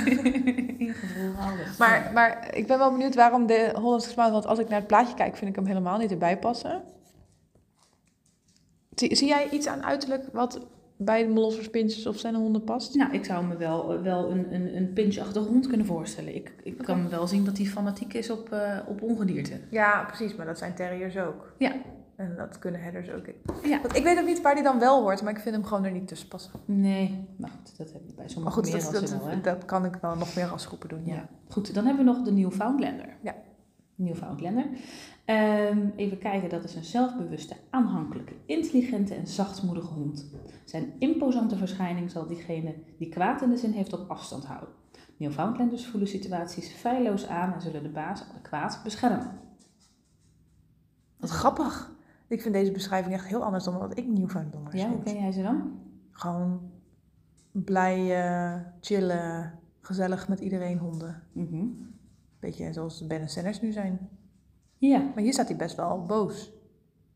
[1.77, 4.31] Maar, maar ik ben wel benieuwd waarom de Hollandse smaak...
[4.31, 6.83] Want als ik naar het plaatje kijk, vind ik hem helemaal niet erbij passen.
[8.95, 10.59] Zie, zie jij iets aan uiterlijk wat
[10.97, 12.95] bij de Molossers, Pinsjes of zijn honden past?
[12.95, 16.35] Nou, ik zou me wel, wel een, een, een pinchachtige hond kunnen voorstellen.
[16.35, 19.59] Ik, ik kan me wel zien dat hij fanatiek is op, eh, op ongedierte.
[19.69, 20.35] Ja, precies.
[20.35, 21.53] Maar dat zijn terriers ook.
[21.57, 21.71] Ja.
[22.15, 23.25] En dat kunnen herders ook.
[23.63, 23.81] Ja.
[23.81, 25.85] Want ik weet ook niet waar die dan wel hoort, maar ik vind hem gewoon
[25.85, 26.51] er niet tussen passen.
[26.65, 29.41] Nee, maar goed, dat heb je bij Maar sommige goed, meer dat, rassen dat, wel,
[29.41, 31.13] dat kan ik wel nog meer als groepen doen, ja.
[31.13, 31.29] Ja.
[31.49, 33.17] Goed, dan hebben we nog de Newfoundlander.
[33.21, 33.35] Ja.
[33.95, 34.65] Newfoundlander.
[35.25, 40.31] Ehm, even kijken, dat is een zelfbewuste, aanhankelijke, intelligente en zachtmoedige hond.
[40.65, 44.69] Zijn imposante verschijning zal diegene die kwaad in de zin heeft op afstand houden.
[45.17, 49.39] Newfoundlanders voelen situaties feilloos aan en zullen de baas adequaat beschermen.
[51.17, 51.93] Wat grappig.
[52.27, 55.31] Ik vind deze beschrijving echt heel anders dan wat ik Newfoundlanders Ja, hoe ken jij
[55.31, 55.79] ze dan?
[56.11, 56.71] Gewoon
[57.51, 61.23] blij, eh, chillen, gezellig met iedereen honden.
[61.31, 61.65] Mhm.
[62.45, 64.09] Beetje zoals Ben en Senners nu zijn.
[64.77, 66.43] Ja, Maar hier staat hij best wel boos.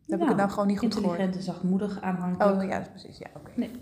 [0.06, 1.20] Dan heb ik het nou gewoon niet goed gehoord.
[1.20, 2.62] intelligent en zachtmoedig, aanhankelijk.
[2.64, 3.18] Oh ja, dat is precies.
[3.18, 3.52] Ja, oké.
[3.56, 3.72] Nee.
[3.72, 3.82] Dan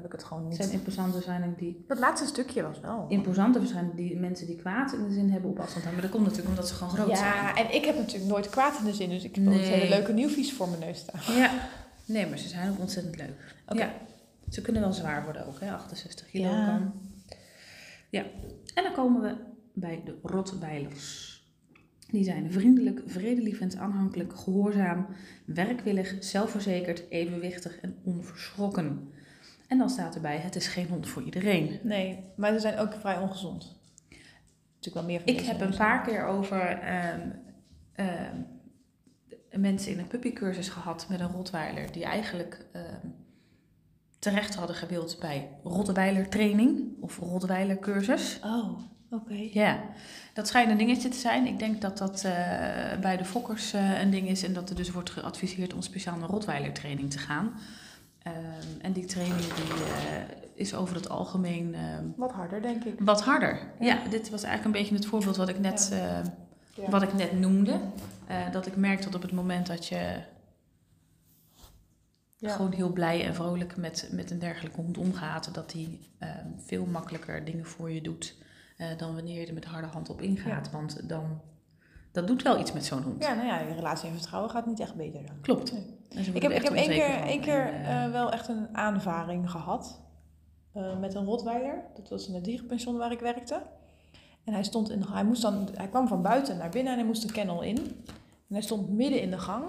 [0.00, 0.78] heb ik het gewoon zijn niet.
[0.78, 3.06] imposante verschijning die Dat laatste stukje was wel.
[3.08, 5.92] imposante verschijning die mensen die kwaad in de zin hebben op afstand houden.
[5.92, 7.34] Maar dat komt natuurlijk omdat ze gewoon groot zijn.
[7.34, 9.58] Ja, en ik heb natuurlijk nooit kwaad in de zin, dus ik heb Nee.
[9.58, 11.34] hele leuke nieuwvies voor mijn neus staan.
[11.36, 11.50] Ja,
[12.04, 13.54] nee, maar ze zijn ook ontzettend leuk.
[13.68, 13.78] Oké.
[13.78, 13.92] Ja.
[14.48, 15.72] Ze kunnen wel zwaar worden ook, hè?
[15.72, 16.66] 68 kilo Ja.
[16.66, 16.92] kan.
[18.10, 18.22] Ja,
[18.74, 19.34] en dan komen we
[19.76, 21.34] bij de Rottweilers.
[22.10, 25.06] Die zijn vriendelijk, vredelievend, aanhankelijk, gehoorzaam,
[25.44, 29.10] werkwillig, zelfverzekerd, evenwichtig en onverschrokken.
[29.68, 31.78] En dan staat erbij, het is geen hond voor iedereen.
[31.82, 33.76] Nee, maar ze zijn ook vrij ongezond.
[34.74, 37.30] Natuurlijk wel meer van Ik heb een paar keer over ehm,
[37.92, 38.40] ehm,
[39.60, 43.08] mensen in een puppycursus gehad met een Rottweiler die eigenlijk ehm,
[44.18, 48.40] terecht hadden gewild bij Rottweiler training of Rottweiler cursus.
[48.44, 48.78] Oh,
[49.16, 49.48] oké.
[49.52, 49.80] Ja,
[50.32, 51.46] dat schijnt een dingetje te zijn.
[51.46, 52.32] Ik denk dat dat eh,
[53.00, 56.16] bij de fokkers eh, een ding is en dat er dus wordt geadviseerd om speciaal
[56.18, 57.52] naar Rottweiler training te gaan.
[58.22, 58.34] Ehm,
[58.80, 60.22] en die training die, eh,
[60.54, 62.94] is over het algemeen ehm, Wat harder, denk ik.
[63.00, 63.58] wat harder.
[63.80, 65.92] Ja, dit was eigenlijk een beetje het voorbeeld wat ik net,
[66.88, 67.80] wat ik net noemde.
[68.52, 70.20] Dat ik merk dat op het moment dat je
[72.38, 72.52] Ja.
[72.52, 75.54] gewoon heel blij en vrolijk met, met een dergelijke hond omgaat.
[75.54, 78.36] Dat die ehm, veel makkelijker dingen voor je doet
[78.76, 80.70] eh, dan wanneer je er met harde hand op ingaat.
[80.70, 81.40] Want dan,
[82.12, 83.22] dat doet wel iets met zo'n hond.
[83.22, 85.40] Ja, nou ja, je relatie en vertrouwen gaat niet echt beter dan.
[85.40, 85.72] Klopt.
[85.72, 85.94] Nee.
[86.32, 90.00] Ik heb, ik heb één keer, één keer eh, eh, wel echt een aanvaring gehad.
[90.72, 91.82] eh, met een Rottweiler.
[91.94, 93.62] Dat was in het dierenpension waar ik werkte.
[94.44, 96.98] En hij stond in de, hij moest dan, hij kwam van buiten naar binnen en
[96.98, 97.76] hij moest de kennel in.
[98.48, 99.64] En hij stond midden in de gang.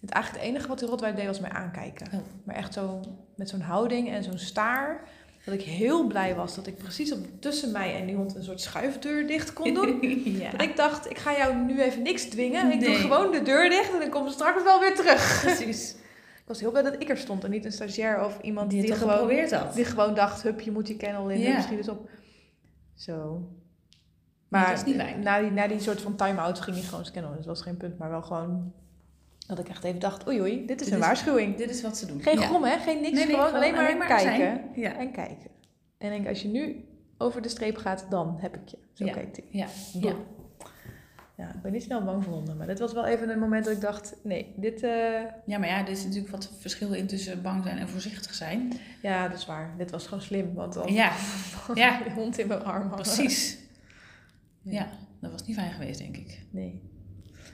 [0.00, 2.06] Het eigenlijk het enige wat die Rottweiler deed was mij aankijken.
[2.12, 2.20] Oh.
[2.44, 3.00] Maar echt zo
[3.36, 5.08] met zo'n houding en zo'n staar.
[5.44, 8.44] Dat ik heel blij was dat ik precies op, tussen mij en die hond een
[8.44, 9.98] soort schuifdeur dicht kon doen.
[10.24, 10.50] ja.
[10.50, 12.72] Dat ik dacht, ik ga jou nu even niks dwingen.
[12.72, 15.40] Ik doe gewoon de deur dicht en dan kom ik straks wel weer terug.
[15.44, 15.92] Precies.
[16.36, 18.92] Ik was heel blij dat ik er stond en niet een stagiair of iemand Die
[18.94, 19.74] gewoon, geprobeerd had.
[19.74, 21.52] die gewoon dacht, hup, je moet die kennel in, Ja.
[21.54, 22.08] hup, schiet eens op.
[22.94, 23.32] Zo.
[23.32, 23.50] dat
[24.48, 25.20] Maar is niet fijn.
[25.22, 27.30] na die, na die soort van time-out ging hij gewoon scannen.
[27.36, 28.72] Dus dat was geen punt, maar wel gewoon
[29.56, 31.56] dat ik echt even dacht, oei oei, dit is Dit een is- waarschuwing.
[31.56, 32.20] Dit is wat ze doen.
[32.22, 32.46] Geen Ja.
[32.46, 34.60] grom hè, geen niks, Nee, nee, gewoon alleen maar, kijken.
[34.74, 34.96] Ja.
[34.98, 35.50] En kijken.
[35.98, 36.84] En ik denk, als je nu
[37.18, 38.78] over de streep gaat, dan heb ik je.
[38.92, 39.12] Zo Ja.
[39.12, 39.46] kijkt hij.
[39.50, 39.66] Ja.
[39.92, 40.00] Ja.
[40.08, 40.16] Ja.
[41.36, 43.64] Ja, ik ben niet snel bang voor honden, maar dit was wel even een moment
[43.64, 44.90] dat ik dacht, nee, dit, eh,
[45.46, 48.72] ja, maar ja, er is natuurlijk wat verschil in tussen bang zijn en voorzichtig zijn.
[49.02, 49.74] ja, dat is waar.
[49.78, 51.12] Dit was gewoon slim, want dan Ja,
[51.74, 52.02] ja.
[52.14, 52.94] hond in mijn arm hangen.
[52.96, 53.58] precies.
[54.62, 54.72] Ja.
[54.72, 54.88] Ja,
[55.20, 56.42] dat was niet fijn geweest, denk ik.
[56.50, 56.82] Nee.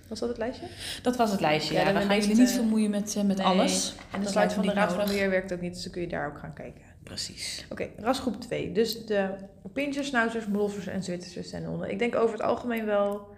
[0.08, 0.66] Was dat het lijstje?
[1.02, 1.74] Dat was het lijstje.
[1.74, 3.46] Ja, Ja, dan we gaan jullie niet te- vermoeien met, eh, met Nee.
[3.46, 3.94] alles.
[4.12, 5.04] En de sluit lijkt van de Raad van.
[5.04, 6.82] Beheer werkt ook niet, dus dan kun je daar ook gaan kijken.
[7.02, 7.66] Precies.
[7.70, 8.72] Oké, rasgroep 2.
[8.72, 9.30] Dus de
[9.72, 11.90] pinchers, schnauzers, bloffers en Zwitserse honden.
[11.90, 13.28] Ik denk over het algemeen wel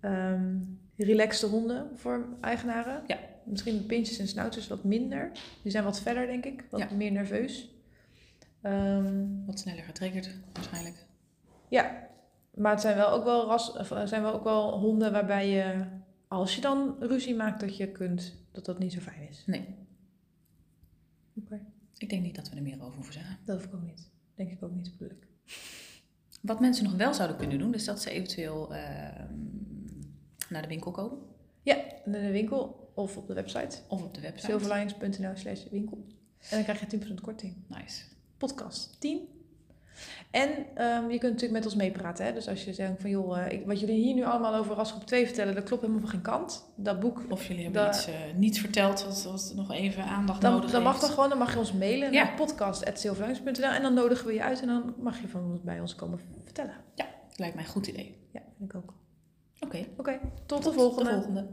[0.00, 0.54] ehm
[0.96, 3.02] relaxte honden voor eigenaren.
[3.06, 3.16] Ja.
[3.44, 5.30] Misschien de pinchers en schnauzers wat minder.
[5.62, 6.64] Die zijn wat verder, denk ik.
[6.70, 6.88] Wat Ja.
[6.96, 7.68] meer nerveus.
[8.62, 11.06] Ehm, Wat sneller getriggerd, waarschijnlijk.
[11.68, 12.06] ja,
[12.54, 15.48] maar het zijn wel ook wel, ras, of, eh, zijn wel ook wel honden waarbij
[15.48, 15.74] je,
[16.28, 19.42] als je dan ruzie maakt, dat je kunt, dat dat niet zo fijn is.
[19.46, 19.66] Nee,
[21.34, 21.60] Oké.
[21.96, 23.38] ik denk niet dat we er meer over hoeven zeggen.
[23.44, 24.10] Dat hoef ik ook niet.
[24.34, 25.26] Denk ik ook niet, bedoel ik.
[26.40, 29.36] Wat mensen nog wel zouden kunnen doen, is dat ze eventueel ehm,
[30.48, 31.18] naar de winkel komen.
[31.62, 33.78] Ja, in de winkel of op de website.
[33.88, 34.46] Of op de website.
[34.46, 36.06] silverlines.nl slash winkel.
[36.38, 37.56] En dan krijg je 10% korting.
[37.66, 38.04] Nice.
[38.36, 39.28] Podcast 10.
[40.30, 42.24] En ehm, je kunt natuurlijk met ons meepraten.
[42.26, 42.32] Hè?
[42.32, 45.04] Dus als je zegt van joh, eh, ik, wat jullie hier nu allemaal over rasgroep
[45.04, 46.64] 2 vertellen, dat klopt helemaal van geen kant.
[46.76, 50.52] Dat boek, Of jullie hebben iets eh, niet verteld wat, wat nog even aandacht dan,
[50.52, 51.04] nodig dan mag heeft.
[51.04, 52.24] dat gewoon, dan mag je ons mailen Ja.
[52.24, 55.80] naar podcast.silverlines.nl en dan nodigen we je uit en dan mag je van ons bij
[55.80, 56.74] ons komen vertellen.
[57.36, 58.16] Lijkt mij een goed idee.
[58.32, 58.94] Ja, vind ik ook.
[59.60, 61.10] Oké, Oké, tot de volgende.
[61.10, 61.46] de volgende.